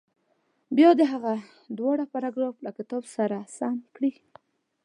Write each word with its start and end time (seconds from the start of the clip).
بیا 0.77 0.89
دې 0.99 1.05
هغه 1.13 1.33
دواړه 1.77 2.03
پاراګراف 2.13 2.55
له 2.65 2.71
کتاب 2.77 3.03
سره 3.15 3.37
سم 3.57 3.75
کړي. 3.95 4.11